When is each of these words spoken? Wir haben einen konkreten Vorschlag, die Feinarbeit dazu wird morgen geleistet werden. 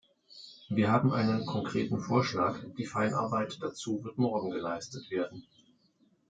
Wir 0.69 0.91
haben 0.91 1.13
einen 1.13 1.45
konkreten 1.45 1.99
Vorschlag, 1.99 2.57
die 2.79 2.87
Feinarbeit 2.87 3.59
dazu 3.61 4.03
wird 4.03 4.17
morgen 4.17 4.49
geleistet 4.49 5.11
werden. 5.11 5.45